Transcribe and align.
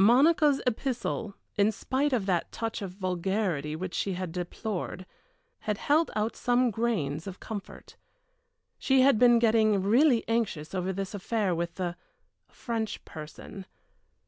Monica's 0.00 0.62
epistle, 0.64 1.34
in 1.56 1.72
spite 1.72 2.12
of 2.12 2.24
that 2.24 2.52
touch 2.52 2.82
of 2.82 2.92
vulgarity 2.92 3.74
which 3.74 3.94
she 3.94 4.12
had 4.12 4.30
deplored, 4.30 5.04
had 5.62 5.76
held 5.76 6.08
out 6.14 6.36
some 6.36 6.70
grains 6.70 7.26
of 7.26 7.40
comfort. 7.40 7.96
She 8.78 9.00
had 9.00 9.18
been 9.18 9.40
getting 9.40 9.82
really 9.82 10.22
anxious 10.28 10.72
over 10.72 10.92
this 10.92 11.14
affair 11.14 11.52
with 11.52 11.74
the 11.74 11.96
French 12.46 13.04
person. 13.04 13.66